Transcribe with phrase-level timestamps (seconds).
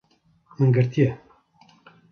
[0.59, 1.17] Min girtiye